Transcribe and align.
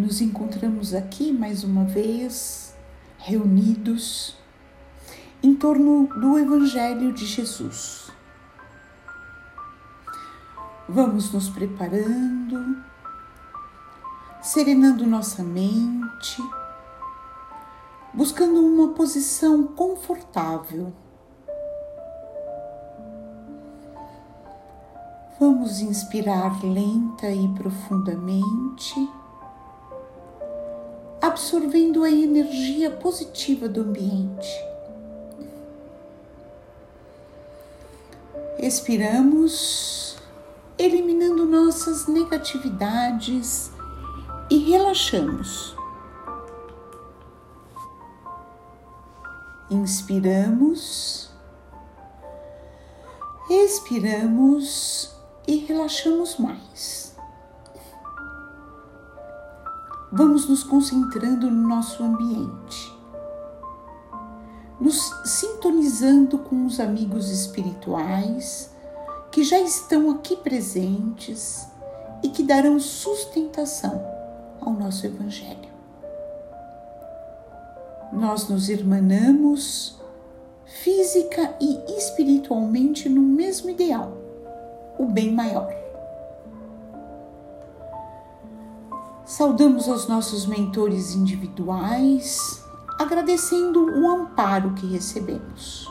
nos 0.00 0.22
encontramos 0.22 0.94
aqui 0.94 1.30
mais 1.30 1.62
uma 1.62 1.84
vez, 1.84 2.74
reunidos 3.18 4.34
em 5.42 5.54
torno 5.54 6.08
do 6.18 6.38
Evangelho 6.38 7.12
de 7.12 7.26
Jesus. 7.26 8.10
Vamos 10.88 11.30
nos 11.32 11.50
preparando, 11.50 12.82
serenando 14.40 15.06
nossa 15.06 15.42
mente, 15.42 16.42
buscando 18.14 18.58
uma 18.58 18.94
posição 18.94 19.64
confortável. 19.64 20.92
Vamos 25.38 25.80
inspirar 25.80 26.64
lenta 26.64 27.30
e 27.30 27.48
profundamente, 27.48 28.94
absorvendo 31.20 32.02
a 32.02 32.10
energia 32.10 32.90
positiva 32.90 33.68
do 33.68 33.82
ambiente. 33.82 34.48
Expiramos, 38.58 40.16
eliminando 40.78 41.44
nossas 41.44 42.06
negatividades 42.06 43.70
e 44.50 44.58
relaxamos. 44.58 45.76
Inspiramos, 49.70 51.30
expiramos 53.48 55.14
e 55.46 55.56
relaxamos 55.58 56.36
mais. 56.38 57.09
Vamos 60.12 60.48
nos 60.48 60.64
concentrando 60.64 61.48
no 61.48 61.68
nosso 61.68 62.02
ambiente, 62.02 62.92
nos 64.80 64.98
sintonizando 65.24 66.36
com 66.36 66.66
os 66.66 66.80
amigos 66.80 67.30
espirituais 67.30 68.70
que 69.30 69.44
já 69.44 69.60
estão 69.60 70.10
aqui 70.10 70.34
presentes 70.36 71.64
e 72.24 72.28
que 72.28 72.42
darão 72.42 72.80
sustentação 72.80 74.04
ao 74.60 74.72
nosso 74.72 75.06
Evangelho. 75.06 75.70
Nós 78.12 78.48
nos 78.48 78.68
irmanamos 78.68 79.96
física 80.64 81.54
e 81.60 81.78
espiritualmente 81.96 83.08
no 83.08 83.22
mesmo 83.22 83.70
ideal, 83.70 84.12
o 84.98 85.06
bem 85.06 85.32
maior. 85.32 85.72
Saudamos 89.30 89.88
aos 89.88 90.08
nossos 90.08 90.44
mentores 90.44 91.14
individuais, 91.14 92.64
agradecendo 92.98 93.80
o 93.80 94.10
amparo 94.10 94.74
que 94.74 94.88
recebemos. 94.88 95.88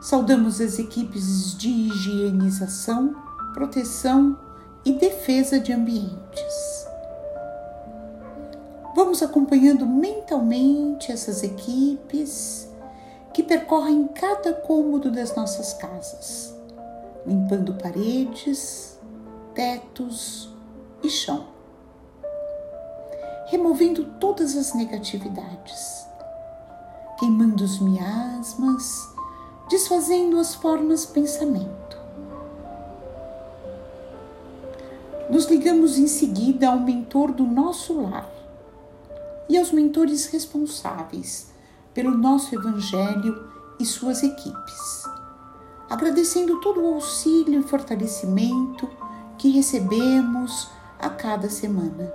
Saudamos 0.00 0.62
as 0.62 0.78
equipes 0.78 1.54
de 1.58 1.68
higienização, 1.68 3.14
proteção 3.52 4.38
e 4.82 4.94
defesa 4.94 5.60
de 5.60 5.74
ambientes. 5.74 6.86
Vamos 8.96 9.22
acompanhando 9.22 9.84
mentalmente 9.84 11.12
essas 11.12 11.42
equipes 11.42 12.66
que 13.34 13.42
percorrem 13.42 14.08
cada 14.08 14.54
cômodo 14.54 15.10
das 15.10 15.36
nossas 15.36 15.74
casas, 15.74 16.56
limpando 17.26 17.74
paredes, 17.74 18.98
tetos 19.54 20.56
e 21.02 21.08
chão, 21.08 21.46
removendo 23.46 24.04
todas 24.20 24.56
as 24.56 24.74
negatividades, 24.74 26.06
queimando 27.18 27.64
os 27.64 27.78
miasmas, 27.78 29.08
desfazendo 29.68 30.38
as 30.38 30.54
formas 30.54 31.04
pensamento. 31.06 31.98
Nos 35.30 35.46
ligamos 35.46 35.98
em 35.98 36.06
seguida 36.06 36.68
ao 36.68 36.80
mentor 36.80 37.32
do 37.32 37.44
nosso 37.44 38.00
lar 38.00 38.30
e 39.48 39.58
aos 39.58 39.70
mentores 39.72 40.26
responsáveis 40.26 41.50
pelo 41.92 42.16
nosso 42.16 42.54
Evangelho 42.54 43.50
e 43.78 43.84
suas 43.84 44.22
equipes, 44.22 45.04
agradecendo 45.90 46.60
todo 46.60 46.80
o 46.80 46.94
auxílio 46.94 47.60
e 47.60 47.62
fortalecimento 47.62 48.88
que 49.36 49.50
recebemos 49.50 50.68
a 50.98 51.10
cada 51.10 51.48
semana. 51.48 52.12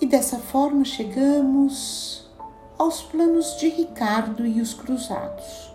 E 0.00 0.06
dessa 0.06 0.38
forma 0.38 0.84
chegamos 0.84 2.30
aos 2.78 3.02
planos 3.02 3.56
de 3.58 3.68
Ricardo 3.68 4.46
e 4.46 4.60
os 4.60 4.74
cruzados, 4.74 5.74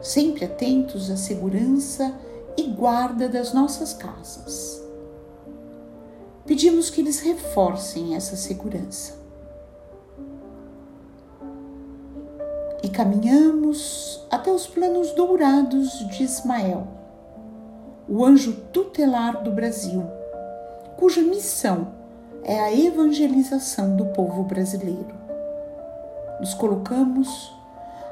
sempre 0.00 0.44
atentos 0.44 1.10
à 1.10 1.16
segurança 1.16 2.14
e 2.56 2.64
guarda 2.64 3.28
das 3.28 3.52
nossas 3.52 3.94
casas 3.94 4.88
pedimos 6.48 6.88
que 6.88 7.02
eles 7.02 7.20
reforcem 7.20 8.16
essa 8.16 8.34
segurança. 8.34 9.18
E 12.82 12.88
caminhamos 12.88 14.26
até 14.30 14.50
os 14.50 14.66
planos 14.66 15.12
dourados 15.12 15.90
de 16.08 16.24
Ismael, 16.24 16.88
o 18.08 18.24
anjo 18.24 18.54
tutelar 18.72 19.42
do 19.42 19.50
Brasil, 19.50 20.02
cuja 20.96 21.20
missão 21.20 21.88
é 22.42 22.58
a 22.58 22.74
evangelização 22.74 23.96
do 23.96 24.06
povo 24.06 24.44
brasileiro. 24.44 25.14
Nos 26.40 26.54
colocamos 26.54 27.54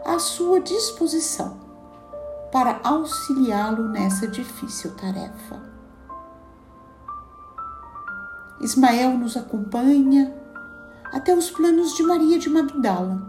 à 0.04 0.18
sua 0.18 0.60
disposição 0.60 1.56
para 2.52 2.80
auxiliá-lo 2.84 3.88
nessa 3.88 4.28
difícil 4.28 4.94
tarefa. 4.96 5.62
Ismael 8.60 9.16
nos 9.16 9.36
acompanha 9.36 10.34
até 11.12 11.34
os 11.34 11.50
planos 11.50 11.94
de 11.94 12.02
Maria 12.02 12.38
de 12.38 12.50
Magdala, 12.50 13.22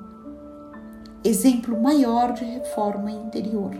exemplo 1.24 1.82
maior 1.82 2.34
de 2.34 2.44
reforma 2.44 3.10
interior. 3.10 3.72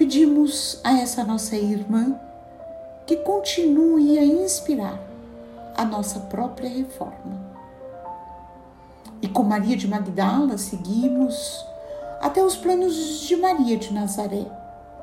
Pedimos 0.00 0.80
a 0.82 0.98
essa 0.98 1.22
nossa 1.22 1.54
irmã 1.56 2.18
que 3.06 3.16
continue 3.16 4.18
a 4.18 4.24
inspirar 4.24 4.98
a 5.76 5.84
nossa 5.84 6.20
própria 6.20 6.70
reforma. 6.70 7.38
E 9.20 9.28
com 9.28 9.42
Maria 9.42 9.76
de 9.76 9.86
Magdala 9.86 10.56
seguimos 10.56 11.62
até 12.18 12.42
os 12.42 12.56
planos 12.56 13.20
de 13.28 13.36
Maria 13.36 13.76
de 13.76 13.92
Nazaré, 13.92 14.46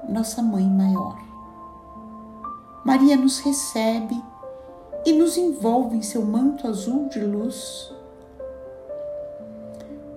nossa 0.10 0.42
mãe 0.42 0.66
maior. 0.66 1.16
Maria 2.84 3.16
nos 3.16 3.38
recebe 3.38 4.20
e 5.06 5.14
nos 5.14 5.38
envolve 5.38 5.96
em 5.96 6.02
seu 6.02 6.26
manto 6.26 6.68
azul 6.68 7.08
de 7.08 7.20
luz. 7.20 7.94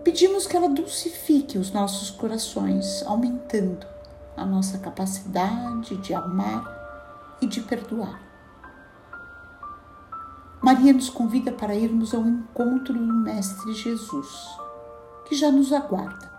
Pedimos 0.02 0.46
que 0.46 0.56
ela 0.56 0.70
dulcifique 0.70 1.58
os 1.58 1.70
nossos 1.70 2.10
corações, 2.10 3.02
aumentando 3.06 3.99
a 4.36 4.44
nossa 4.44 4.78
capacidade 4.78 5.96
de 5.96 6.14
amar 6.14 6.64
e 7.40 7.46
de 7.46 7.60
perdoar. 7.60 8.20
Maria 10.62 10.92
nos 10.92 11.08
convida 11.08 11.52
para 11.52 11.74
irmos 11.74 12.14
ao 12.14 12.22
encontro 12.22 12.94
do 12.94 13.14
Mestre 13.14 13.72
Jesus, 13.72 14.46
que 15.24 15.34
já 15.34 15.50
nos 15.50 15.72
aguarda. 15.72 16.30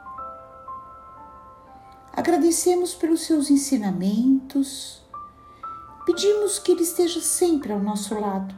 Agradecemos 2.14 2.94
pelos 2.94 3.22
seus 3.22 3.50
ensinamentos, 3.50 5.02
Pedimos 6.06 6.58
que 6.58 6.72
Ele 6.72 6.82
esteja 6.82 7.22
sempre 7.22 7.72
ao 7.72 7.80
nosso 7.80 8.20
lado. 8.20 8.54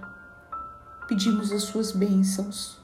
Pedimos 1.07 1.51
as 1.51 1.63
suas 1.63 1.91
bênçãos. 1.91 2.79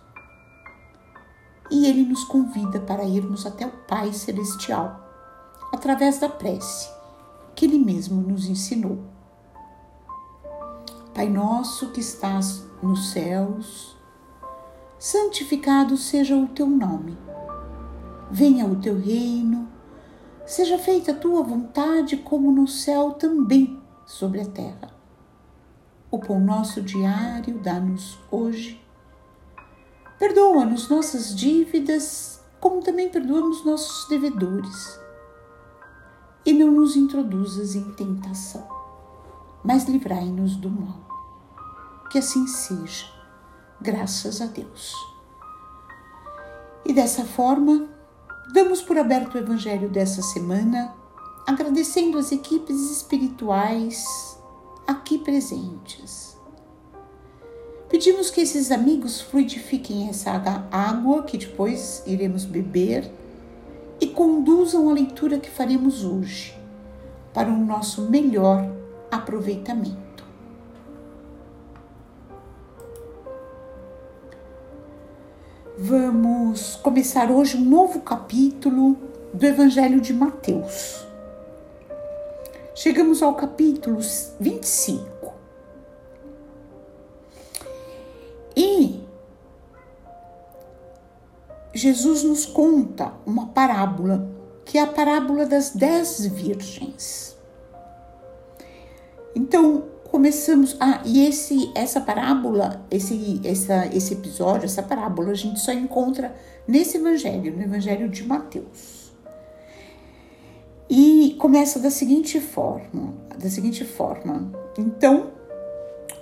E 1.71 1.87
Ele 1.87 2.03
nos 2.03 2.25
convida 2.25 2.79
para 2.79 3.05
irmos 3.05 3.45
até 3.45 3.65
o 3.65 3.71
Pai 3.71 4.11
Celestial, 4.11 5.08
através 5.71 6.19
da 6.19 6.29
prece 6.29 6.89
que 7.55 7.65
Ele 7.65 7.77
mesmo 7.77 8.21
nos 8.21 8.47
ensinou. 8.47 8.99
Pai 11.13 11.27
nosso 11.27 11.91
que 11.91 11.99
estás 11.99 12.63
nos 12.81 13.11
céus, 13.11 13.97
santificado 14.97 15.97
seja 15.97 16.35
o 16.35 16.47
teu 16.47 16.67
nome. 16.67 17.17
Venha 18.31 18.65
o 18.65 18.77
teu 18.77 18.97
reino, 18.97 19.67
seja 20.45 20.77
feita 20.77 21.11
a 21.11 21.15
tua 21.15 21.43
vontade, 21.43 22.17
como 22.17 22.51
no 22.51 22.67
céu 22.67 23.11
também 23.11 23.81
sobre 24.05 24.41
a 24.41 24.45
terra. 24.45 24.89
O 26.11 26.19
pão 26.19 26.39
nosso 26.39 26.81
diário 26.81 27.59
dá-nos 27.59 28.17
hoje. 28.31 28.81
Perdoa-nos 30.17 30.89
nossas 30.89 31.35
dívidas, 31.35 32.41
como 32.59 32.81
também 32.81 33.09
perdoamos 33.09 33.63
nossos 33.63 34.07
devedores. 34.09 34.98
E 36.45 36.53
não 36.53 36.71
nos 36.71 36.95
introduzas 36.95 37.75
em 37.75 37.91
tentação, 37.91 38.67
mas 39.63 39.85
livrai-nos 39.85 40.55
do 40.55 40.69
mal. 40.69 40.99
Que 42.11 42.17
assim 42.17 42.47
seja, 42.47 43.05
graças 43.79 44.41
a 44.41 44.45
Deus. 44.45 44.93
E 46.85 46.93
dessa 46.93 47.23
forma, 47.23 47.87
damos 48.53 48.81
por 48.81 48.97
aberto 48.97 49.35
o 49.35 49.37
Evangelho 49.37 49.89
dessa 49.89 50.21
semana, 50.21 50.93
agradecendo 51.45 52.17
as 52.17 52.31
equipes 52.31 52.89
espirituais 52.89 54.39
aqui 54.87 55.19
presentes. 55.19 56.37
Pedimos 57.89 58.29
que 58.29 58.41
esses 58.41 58.71
amigos 58.71 59.19
fluidifiquem 59.19 60.09
essa 60.09 60.31
água 60.71 61.23
que 61.23 61.37
depois 61.37 62.03
iremos 62.05 62.45
beber 62.45 63.11
conduzam 64.19 64.89
a 64.89 64.93
leitura 64.93 65.39
que 65.39 65.49
faremos 65.49 66.03
hoje 66.03 66.53
para 67.33 67.47
o 67.47 67.57
nosso 67.57 68.01
melhor 68.09 68.69
aproveitamento. 69.09 70.25
Vamos 75.77 76.75
começar 76.83 77.31
hoje 77.31 77.55
um 77.55 77.63
novo 77.63 78.01
capítulo 78.01 78.97
do 79.33 79.45
Evangelho 79.45 80.01
de 80.01 80.13
Mateus. 80.13 81.07
Chegamos 82.75 83.23
ao 83.23 83.35
capítulo 83.35 84.01
25. 84.37 85.18
Jesus 91.79 92.23
nos 92.23 92.45
conta 92.45 93.13
uma 93.25 93.47
parábola, 93.47 94.29
que 94.65 94.77
é 94.77 94.81
a 94.81 94.87
parábola 94.87 95.45
das 95.45 95.69
dez 95.71 96.25
virgens. 96.25 97.37
Então, 99.33 99.85
começamos. 100.11 100.75
Ah, 100.77 101.01
e 101.05 101.25
esse, 101.25 101.71
essa 101.73 102.01
parábola, 102.01 102.85
esse, 102.91 103.39
essa, 103.45 103.87
esse 103.95 104.13
episódio, 104.13 104.65
essa 104.65 104.83
parábola, 104.83 105.31
a 105.31 105.35
gente 105.35 105.59
só 105.61 105.71
encontra 105.71 106.35
nesse 106.67 106.97
evangelho, 106.97 107.55
no 107.55 107.63
evangelho 107.63 108.09
de 108.09 108.25
Mateus. 108.25 109.13
E 110.89 111.37
começa 111.39 111.79
da 111.79 111.89
seguinte 111.89 112.41
forma: 112.41 113.13
da 113.37 113.49
seguinte 113.49 113.85
forma. 113.85 114.51
Então, 114.77 115.31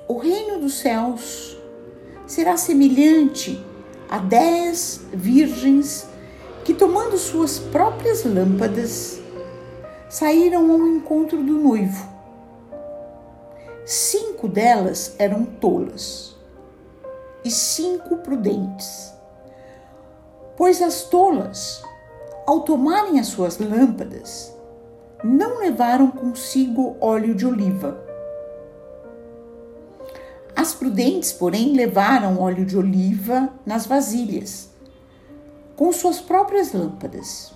o 0.08 0.20
reino 0.20 0.60
dos 0.60 0.76
céus 0.76 1.58
será 2.28 2.58
semelhante 2.58 3.60
dez 4.18 5.02
virgens 5.14 6.08
que, 6.64 6.74
tomando 6.74 7.18
suas 7.18 7.60
próprias 7.60 8.24
lâmpadas, 8.24 9.20
saíram 10.10 10.72
ao 10.72 10.88
encontro 10.88 11.44
do 11.44 11.54
noivo 11.54 12.18
Cinco 13.90 14.50
delas 14.50 15.16
eram 15.18 15.46
tolas 15.46 16.36
e 17.46 17.50
cinco 17.50 18.18
prudentes. 18.18 19.14
Pois 20.58 20.82
as 20.82 21.04
tolas, 21.04 21.82
ao 22.46 22.64
tomarem 22.66 23.18
as 23.18 23.28
suas 23.28 23.58
lâmpadas, 23.60 24.54
não 25.24 25.60
levaram 25.60 26.12
consigo 26.12 26.98
óleo 27.00 27.34
de 27.34 27.46
oliva. 27.46 27.98
As 30.58 30.74
prudentes, 30.74 31.32
porém, 31.32 31.74
levaram 31.74 32.42
óleo 32.42 32.66
de 32.66 32.76
oliva 32.76 33.54
nas 33.64 33.86
vasilhas, 33.86 34.72
com 35.76 35.94
suas 35.94 36.20
próprias 36.20 36.74
lâmpadas. 36.74 37.54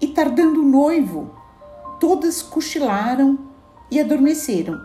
E 0.00 0.08
tardando 0.08 0.62
o 0.62 0.68
noivo, 0.68 1.32
todas 2.00 2.42
cochilaram 2.42 3.38
e 3.88 4.00
adormeceram. 4.00 4.84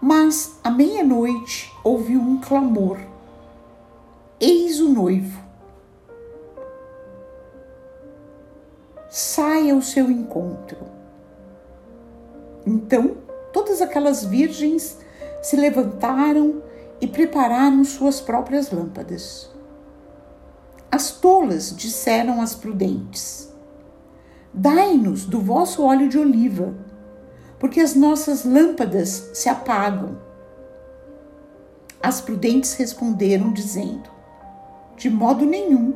Mas 0.00 0.58
à 0.64 0.72
meia-noite 0.72 1.72
ouviu 1.84 2.18
um 2.20 2.40
clamor: 2.40 2.98
Eis 4.40 4.80
o 4.80 4.88
noivo. 4.88 5.40
Saia 9.08 9.72
ao 9.72 9.80
seu 9.80 10.10
encontro. 10.10 10.78
Então 12.66 13.29
todas 13.52 13.80
aquelas 13.80 14.24
virgens 14.24 14.98
se 15.42 15.56
levantaram 15.56 16.62
e 17.00 17.06
prepararam 17.06 17.84
suas 17.84 18.20
próprias 18.20 18.70
lâmpadas. 18.70 19.50
As 20.90 21.10
tolas 21.12 21.74
disseram 21.74 22.42
às 22.42 22.54
prudentes: 22.54 23.52
Dai-nos 24.52 25.24
do 25.24 25.40
vosso 25.40 25.82
óleo 25.82 26.08
de 26.08 26.18
oliva 26.18 26.74
porque 27.60 27.78
as 27.78 27.94
nossas 27.94 28.44
lâmpadas 28.44 29.30
se 29.34 29.48
apagam. 29.48 30.18
As 32.02 32.20
prudentes 32.20 32.72
responderam, 32.72 33.52
dizendo: 33.52 34.10
De 34.96 35.10
modo 35.10 35.44
nenhum. 35.44 35.94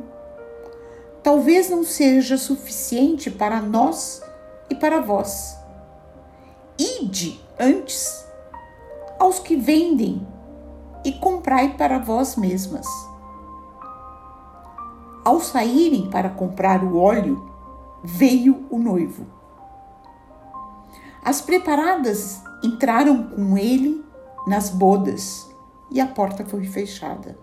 Talvez 1.23 1.71
não 1.71 1.83
seja 1.83 2.37
suficiente 2.37 3.31
para 3.31 3.59
nós 3.59 4.21
e 4.69 4.75
para 4.75 5.01
vós. 5.01 5.57
Ide 7.01 7.39
antes 7.59 8.25
aos 9.19 9.39
que 9.39 9.55
vendem 9.55 10.25
e 11.03 11.11
comprai 11.13 11.75
para 11.75 11.99
vós 11.99 12.35
mesmas. 12.35 12.85
Ao 15.23 15.39
saírem 15.39 16.09
para 16.09 16.29
comprar 16.29 16.83
o 16.83 16.97
óleo, 16.97 17.51
veio 18.03 18.65
o 18.69 18.77
noivo. 18.77 19.25
As 21.23 21.41
preparadas 21.41 22.41
entraram 22.63 23.23
com 23.23 23.57
ele 23.57 24.05
nas 24.47 24.69
bodas 24.69 25.49
e 25.91 25.99
a 25.99 26.05
porta 26.05 26.45
foi 26.45 26.65
fechada. 26.65 27.37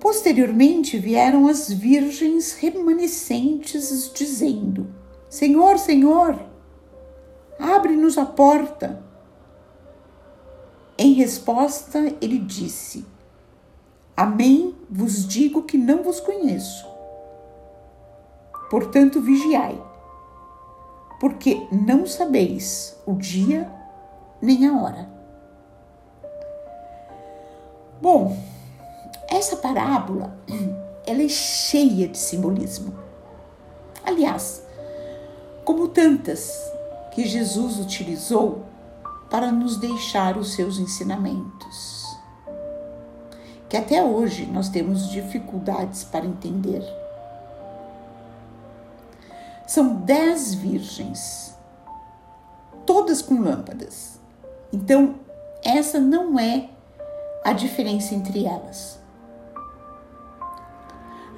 Posteriormente 0.00 0.98
vieram 0.98 1.46
as 1.46 1.70
virgens 1.70 2.54
remanescentes, 2.54 4.10
dizendo: 4.14 4.92
Senhor, 5.28 5.78
Senhor, 5.78 6.49
abre-nos 7.60 8.16
a 8.18 8.24
porta. 8.24 9.02
Em 10.98 11.12
resposta, 11.12 11.98
ele 12.20 12.38
disse: 12.38 13.06
Amém 14.16 14.74
vos 14.88 15.26
digo 15.26 15.62
que 15.62 15.78
não 15.78 16.02
vos 16.02 16.20
conheço. 16.20 16.86
Portanto, 18.70 19.20
vigiai 19.20 19.80
porque 21.20 21.68
não 21.70 22.06
sabeis 22.06 22.96
o 23.04 23.12
dia 23.12 23.70
nem 24.40 24.66
a 24.66 24.80
hora. 24.80 25.08
Bom, 28.00 28.34
essa 29.28 29.56
parábola 29.56 30.34
ela 31.06 31.22
é 31.22 31.28
cheia 31.28 32.08
de 32.08 32.16
simbolismo. 32.16 32.94
Aliás, 34.02 34.64
como 35.62 35.88
tantas 35.88 36.72
que 37.10 37.26
Jesus 37.26 37.78
utilizou 37.78 38.64
para 39.30 39.52
nos 39.52 39.76
deixar 39.76 40.36
os 40.36 40.54
seus 40.54 40.78
ensinamentos, 40.78 42.04
que 43.68 43.76
até 43.76 44.02
hoje 44.02 44.46
nós 44.46 44.68
temos 44.68 45.08
dificuldades 45.08 46.02
para 46.04 46.26
entender. 46.26 46.82
São 49.66 49.94
dez 49.94 50.52
virgens, 50.52 51.54
todas 52.84 53.22
com 53.22 53.40
lâmpadas. 53.40 54.18
Então, 54.72 55.14
essa 55.62 56.00
não 56.00 56.38
é 56.38 56.70
a 57.44 57.52
diferença 57.52 58.14
entre 58.14 58.44
elas. 58.46 58.98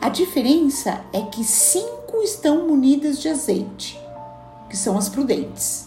A 0.01 0.09
diferença 0.09 1.05
é 1.13 1.23
que 1.23 1.45
cinco 1.45 2.17
estão 2.23 2.67
munidas 2.67 3.21
de 3.21 3.29
azeite, 3.29 4.02
que 4.73 4.79
são 4.79 4.97
as 4.97 5.07
prudentes, 5.07 5.87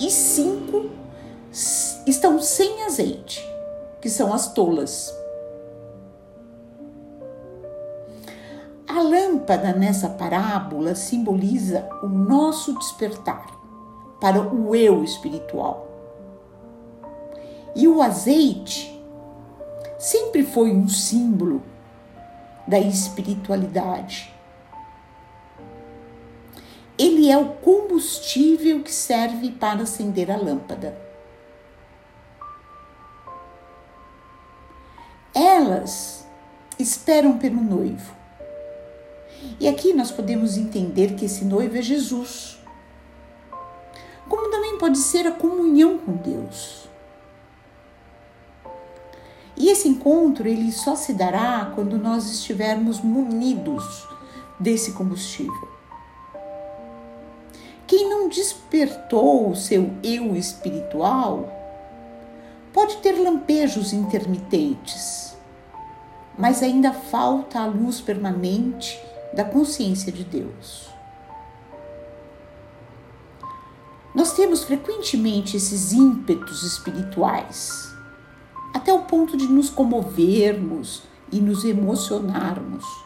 e 0.00 0.10
cinco 0.10 0.90
estão 2.04 2.40
sem 2.40 2.82
azeite, 2.82 3.40
que 4.00 4.10
são 4.10 4.34
as 4.34 4.52
tolas. 4.52 5.14
A 8.88 9.00
lâmpada 9.00 9.72
nessa 9.74 10.08
parábola 10.08 10.96
simboliza 10.96 11.88
o 12.02 12.08
nosso 12.08 12.76
despertar 12.80 13.46
para 14.20 14.42
o 14.42 14.74
eu 14.74 15.04
espiritual. 15.04 15.86
E 17.76 17.86
o 17.86 18.02
azeite 18.02 19.00
sempre 20.00 20.42
foi 20.42 20.72
um 20.72 20.88
símbolo 20.88 21.62
da 22.66 22.80
espiritualidade. 22.80 24.33
Ele 26.96 27.28
é 27.28 27.36
o 27.36 27.54
combustível 27.54 28.82
que 28.82 28.92
serve 28.92 29.50
para 29.50 29.82
acender 29.82 30.30
a 30.30 30.36
lâmpada. 30.36 30.96
Elas 35.34 36.24
esperam 36.78 37.38
pelo 37.38 37.60
noivo 37.60 38.14
E 39.58 39.66
aqui 39.66 39.92
nós 39.92 40.10
podemos 40.10 40.56
entender 40.56 41.14
que 41.14 41.24
esse 41.24 41.44
noivo 41.44 41.76
é 41.76 41.82
Jesus. 41.82 42.58
Como 44.28 44.50
também 44.50 44.78
pode 44.78 44.98
ser 44.98 45.26
a 45.26 45.32
comunhão 45.32 45.98
com 45.98 46.12
Deus. 46.12 46.88
E 49.56 49.68
esse 49.68 49.88
encontro 49.88 50.48
ele 50.48 50.72
só 50.72 50.96
se 50.96 51.12
dará 51.12 51.72
quando 51.74 51.98
nós 51.98 52.30
estivermos 52.30 53.00
munidos 53.00 54.06
desse 54.58 54.92
combustível. 54.92 55.73
Quem 57.86 58.08
não 58.08 58.28
despertou 58.28 59.50
o 59.50 59.56
seu 59.56 59.90
eu 60.02 60.34
espiritual 60.34 61.52
pode 62.72 62.96
ter 62.96 63.12
lampejos 63.12 63.92
intermitentes, 63.92 65.36
mas 66.36 66.62
ainda 66.62 66.92
falta 66.92 67.60
a 67.60 67.66
luz 67.66 68.00
permanente 68.00 68.98
da 69.34 69.44
consciência 69.44 70.10
de 70.10 70.24
Deus. 70.24 70.88
Nós 74.14 74.32
temos 74.32 74.64
frequentemente 74.64 75.56
esses 75.56 75.92
ímpetos 75.92 76.62
espirituais, 76.62 77.92
até 78.72 78.92
o 78.92 79.02
ponto 79.02 79.36
de 79.36 79.46
nos 79.46 79.68
comovermos 79.68 81.02
e 81.30 81.40
nos 81.40 81.64
emocionarmos. 81.64 83.03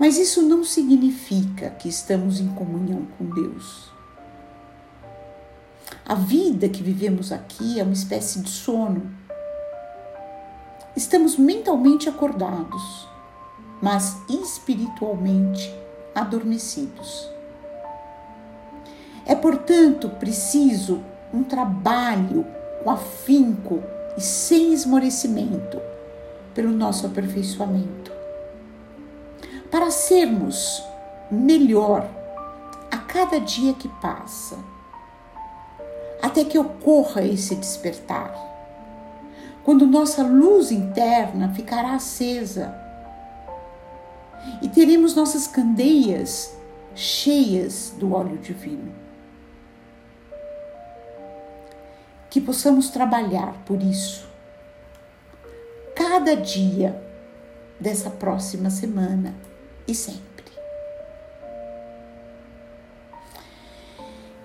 Mas 0.00 0.16
isso 0.16 0.40
não 0.40 0.64
significa 0.64 1.68
que 1.68 1.86
estamos 1.86 2.40
em 2.40 2.48
comunhão 2.48 3.06
com 3.18 3.26
Deus. 3.26 3.90
A 6.06 6.14
vida 6.14 6.70
que 6.70 6.82
vivemos 6.82 7.30
aqui 7.30 7.78
é 7.78 7.82
uma 7.82 7.92
espécie 7.92 8.40
de 8.40 8.48
sono. 8.48 9.14
Estamos 10.96 11.36
mentalmente 11.36 12.08
acordados, 12.08 13.06
mas 13.82 14.16
espiritualmente 14.26 15.70
adormecidos. 16.14 17.28
É, 19.26 19.34
portanto, 19.34 20.08
preciso 20.18 21.02
um 21.30 21.42
trabalho 21.42 22.46
com 22.82 22.90
afinco 22.90 23.82
e 24.16 24.22
sem 24.22 24.72
esmorecimento 24.72 25.78
pelo 26.54 26.70
nosso 26.70 27.06
aperfeiçoamento 27.06 28.09
para 29.70 29.90
sermos 29.90 30.82
melhor 31.30 32.08
a 32.90 32.98
cada 32.98 33.38
dia 33.38 33.72
que 33.74 33.88
passa, 34.00 34.58
até 36.20 36.44
que 36.44 36.58
ocorra 36.58 37.22
esse 37.22 37.54
despertar, 37.54 38.34
quando 39.64 39.86
nossa 39.86 40.22
luz 40.22 40.72
interna 40.72 41.52
ficará 41.54 41.94
acesa 41.94 42.74
e 44.60 44.68
teremos 44.68 45.14
nossas 45.14 45.46
candeias 45.46 46.54
cheias 46.94 47.94
do 47.96 48.12
óleo 48.14 48.38
divino. 48.38 48.92
Que 52.28 52.40
possamos 52.40 52.90
trabalhar 52.90 53.54
por 53.66 53.82
isso 53.82 54.28
cada 55.94 56.34
dia 56.34 57.00
dessa 57.78 58.08
próxima 58.08 58.70
semana 58.70 59.34
e 59.86 59.94
sempre. 59.94 60.30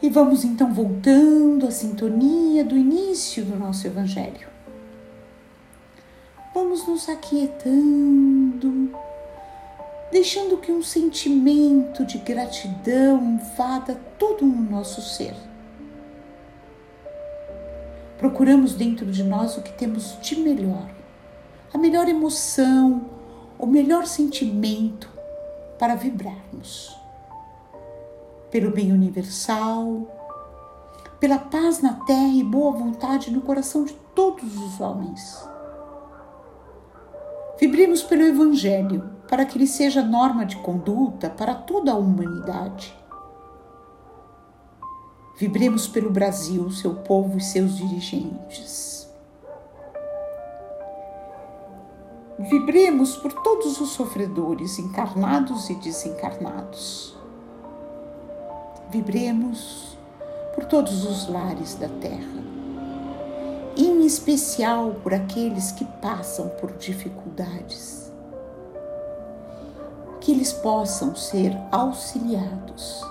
E 0.02 0.10
vamos 0.10 0.44
então 0.44 0.74
voltando 0.74 1.66
à 1.66 1.72
sintonia 1.72 2.64
do 2.64 2.78
início 2.78 3.44
do 3.44 3.58
nosso 3.58 3.88
Evangelho. 3.88 4.48
Vamos 6.54 6.88
nos 6.88 7.10
aquietando, 7.10 8.92
deixando 10.12 10.58
que 10.58 10.72
um 10.72 10.84
sentimento 10.84 12.06
de 12.06 12.20
gratidão 12.20 13.24
invada 13.24 14.00
todo 14.20 14.46
o 14.46 14.48
nosso 14.48 15.02
ser. 15.02 15.36
Procuramos 18.18 18.76
dentro 18.76 19.08
de 19.08 19.24
nós 19.24 19.58
o 19.58 19.62
que 19.62 19.74
temos 19.74 20.18
de 20.22 20.40
melhor, 20.40 20.90
a 21.74 21.78
melhor 21.78 22.08
emoção, 22.08 23.10
o 23.58 23.66
melhor 23.66 24.06
sentimento, 24.06 25.10
para 25.78 25.96
vibrarmos 25.96 26.96
pelo 28.56 28.72
bem 28.72 28.94
universal, 28.94 30.08
pela 31.20 31.38
paz 31.38 31.82
na 31.82 31.94
terra 32.06 32.34
e 32.34 32.44
boa 32.44 32.72
vontade 32.72 33.30
no 33.30 33.42
coração 33.42 33.84
de 33.84 33.94
todos 34.16 34.58
os 34.58 34.80
homens. 34.80 35.46
Vibremos 37.60 38.02
pelo 38.02 38.24
Evangelho 38.24 39.10
para 39.28 39.46
que 39.46 39.58
ele 39.58 39.68
seja 39.68 40.02
norma 40.02 40.46
de 40.46 40.56
conduta 40.58 41.30
para 41.30 41.54
toda 41.54 41.92
a 41.92 41.96
humanidade. 41.96 42.96
Vibremos 45.38 45.86
pelo 45.86 46.10
Brasil, 46.10 46.72
seu 46.72 46.96
povo 46.96 47.38
e 47.38 47.42
seus 47.42 47.76
dirigentes. 47.76 48.95
Vibremos 52.38 53.16
por 53.16 53.32
todos 53.32 53.80
os 53.80 53.92
sofredores, 53.92 54.78
encarnados 54.78 55.70
e 55.70 55.76
desencarnados. 55.76 57.16
Vibremos 58.90 59.98
por 60.54 60.66
todos 60.66 61.06
os 61.06 61.30
lares 61.30 61.76
da 61.76 61.88
terra, 61.88 62.44
em 63.78 64.06
especial 64.06 64.96
por 65.02 65.14
aqueles 65.14 65.72
que 65.72 65.86
passam 65.86 66.50
por 66.60 66.74
dificuldades. 66.74 68.12
Que 70.20 70.34
eles 70.34 70.52
possam 70.52 71.16
ser 71.16 71.56
auxiliados. 71.72 73.02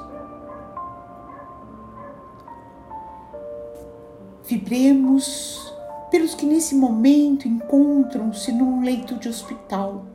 Vibremos 4.47 5.74
pelos 6.15 6.33
que 6.33 6.47
nesse 6.47 6.77
momento 6.77 7.49
encontram-se 7.49 8.53
num 8.53 8.85
leito 8.85 9.17
de 9.17 9.29
hospital, 9.29 10.07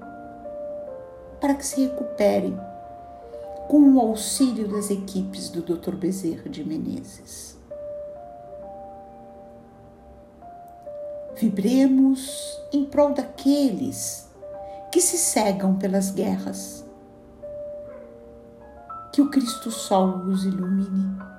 para 1.42 1.54
que 1.54 1.66
se 1.66 1.82
recuperem 1.82 2.58
com 3.68 3.82
o 3.82 4.00
auxílio 4.00 4.70
das 4.70 4.90
equipes 4.90 5.50
do 5.50 5.62
Dr. 5.62 5.98
Bezerra 5.98 6.50
de 6.50 6.64
Menezes. 6.64 7.58
Vibremos 11.36 12.58
em 12.72 12.86
prol 12.86 13.14
daqueles 13.14 14.26
que 14.94 15.02
se 15.02 15.18
cegam 15.18 15.76
pelas 15.76 16.12
guerras. 16.12 16.86
Que 19.12 19.22
o 19.22 19.30
Cristo 19.30 19.70
Sol 19.70 20.20
os 20.30 20.46
ilumine 20.46 21.39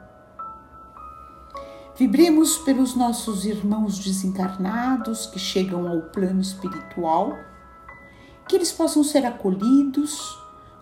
Vibremos 2.01 2.57
pelos 2.57 2.97
nossos 2.97 3.45
irmãos 3.45 3.99
desencarnados 3.99 5.27
que 5.27 5.39
chegam 5.39 5.87
ao 5.87 6.01
plano 6.01 6.41
espiritual, 6.41 7.37
que 8.49 8.57
eles 8.57 8.73
possam 8.73 9.05
ser 9.05 9.27
acolhidos, 9.27 10.35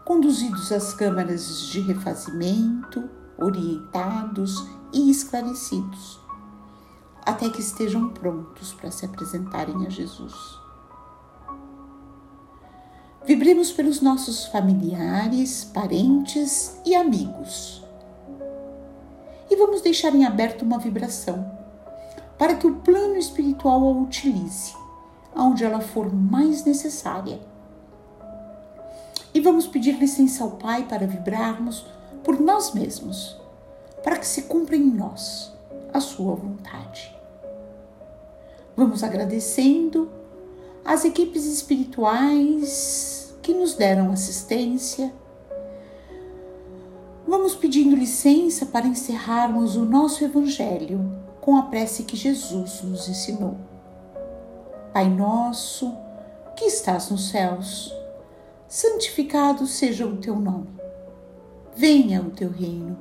conduzidos 0.04 0.70
às 0.70 0.94
câmaras 0.94 1.62
de 1.72 1.80
refazimento, 1.80 3.10
orientados 3.36 4.64
e 4.92 5.10
esclarecidos, 5.10 6.20
até 7.26 7.50
que 7.50 7.62
estejam 7.62 8.10
prontos 8.10 8.72
para 8.72 8.92
se 8.92 9.04
apresentarem 9.04 9.88
a 9.88 9.90
Jesus. 9.90 10.36
Vibremos 13.26 13.72
pelos 13.72 14.00
nossos 14.00 14.44
familiares, 14.44 15.64
parentes 15.64 16.80
e 16.86 16.94
amigos 16.94 17.87
e 19.50 19.56
vamos 19.56 19.80
deixar 19.80 20.14
em 20.14 20.24
aberto 20.24 20.62
uma 20.62 20.78
vibração 20.78 21.50
para 22.38 22.54
que 22.54 22.66
o 22.66 22.76
plano 22.76 23.16
espiritual 23.16 23.82
a 23.84 23.90
utilize 23.90 24.74
aonde 25.34 25.64
ela 25.64 25.80
for 25.80 26.12
mais 26.12 26.64
necessária. 26.64 27.40
E 29.32 29.40
vamos 29.40 29.66
pedir 29.66 29.92
licença 29.92 30.42
ao 30.42 30.52
Pai 30.52 30.86
para 30.88 31.06
vibrarmos 31.06 31.86
por 32.24 32.40
nós 32.40 32.72
mesmos, 32.72 33.36
para 34.02 34.18
que 34.18 34.26
se 34.26 34.42
cumpra 34.42 34.76
em 34.76 34.84
nós 34.84 35.52
a 35.92 36.00
sua 36.00 36.34
vontade. 36.34 37.14
Vamos 38.76 39.02
agradecendo 39.02 40.10
às 40.84 41.04
equipes 41.04 41.44
espirituais 41.44 43.34
que 43.42 43.52
nos 43.52 43.74
deram 43.74 44.10
assistência 44.10 45.12
Vamos 47.28 47.54
pedindo 47.54 47.94
licença 47.94 48.64
para 48.64 48.86
encerrarmos 48.86 49.76
o 49.76 49.84
nosso 49.84 50.24
Evangelho 50.24 51.12
com 51.42 51.58
a 51.58 51.62
prece 51.64 52.04
que 52.04 52.16
Jesus 52.16 52.80
nos 52.80 53.06
ensinou. 53.06 53.54
Pai 54.94 55.10
nosso, 55.10 55.94
que 56.56 56.64
estás 56.64 57.10
nos 57.10 57.28
céus, 57.28 57.94
santificado 58.66 59.66
seja 59.66 60.06
o 60.06 60.16
teu 60.16 60.36
nome. 60.36 60.68
Venha 61.76 62.22
o 62.22 62.30
teu 62.30 62.48
reino. 62.48 62.96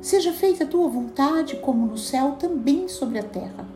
Seja 0.00 0.32
feita 0.32 0.62
a 0.62 0.68
tua 0.68 0.88
vontade, 0.88 1.56
como 1.56 1.88
no 1.88 1.98
céu, 1.98 2.36
também 2.38 2.86
sobre 2.86 3.18
a 3.18 3.24
terra. 3.24 3.66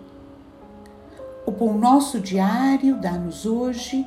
O 1.45 1.51
pão 1.51 1.77
nosso 1.77 2.21
diário 2.21 2.95
dá-nos 3.01 3.45
hoje. 3.45 4.07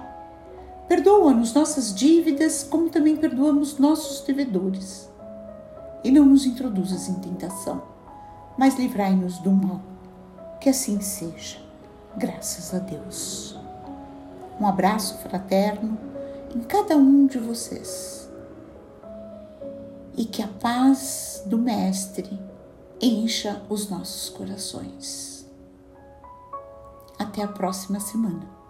Perdoa-nos 0.88 1.54
nossas 1.54 1.94
dívidas, 1.94 2.64
como 2.64 2.90
também 2.90 3.18
perdoamos 3.18 3.78
nossos 3.78 4.22
devedores. 4.22 5.12
E 6.04 6.12
não 6.12 6.26
nos 6.26 6.46
introduzas 6.46 7.08
em 7.08 7.16
tentação, 7.16 7.82
mas 8.58 8.76
livrai-nos 8.76 9.38
do 9.40 9.52
mal. 9.52 9.82
Que 10.60 10.70
assim 10.70 11.00
seja. 11.02 11.60
Graças 12.18 12.74
a 12.74 12.80
Deus. 12.80 13.58
Um 14.60 14.68
abraço 14.68 15.18
fraterno 15.18 15.98
em 16.56 16.62
cada 16.62 16.96
um 16.96 17.26
de 17.26 17.40
vocês. 17.40 18.30
E 20.16 20.26
que 20.26 20.44
a 20.44 20.48
paz 20.48 21.42
do 21.46 21.58
Mestre 21.58 22.40
encha 23.02 23.62
os 23.70 23.90
nossos 23.90 24.30
corações. 24.30 25.46
Até 27.18 27.44
a 27.44 27.48
próxima 27.48 28.00
semana. 28.00 28.63